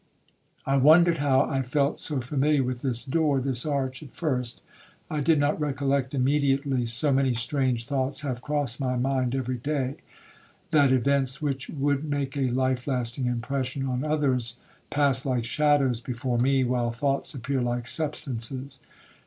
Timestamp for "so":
1.99-2.21, 6.87-7.11